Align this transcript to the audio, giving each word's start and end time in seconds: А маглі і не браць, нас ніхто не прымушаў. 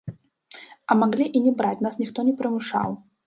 А 0.93 0.97
маглі 1.01 1.27
і 1.39 1.43
не 1.45 1.53
браць, 1.61 1.83
нас 1.87 1.99
ніхто 2.01 2.19
не 2.31 2.35
прымушаў. 2.43 2.89